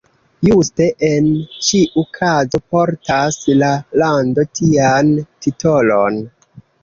Juste 0.45 0.85
en 1.07 1.25
ĉiu 1.65 2.03
kazo 2.19 2.61
portas 2.75 3.37
la 3.63 3.69
lando 4.03 4.47
tian 4.61 5.11
titolon! 5.47 6.19